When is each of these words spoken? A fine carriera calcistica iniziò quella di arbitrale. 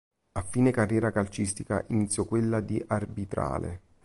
A 0.31 0.41
fine 0.41 0.71
carriera 0.71 1.11
calcistica 1.11 1.85
iniziò 1.89 2.25
quella 2.25 2.59
di 2.59 2.83
arbitrale. 2.87 3.81